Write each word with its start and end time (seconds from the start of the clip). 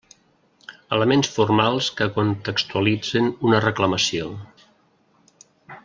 Elements 0.97 1.29
formals 1.35 1.89
que 1.99 2.07
contextualitzen 2.17 3.29
una 3.51 3.61
reclamació. 3.67 4.35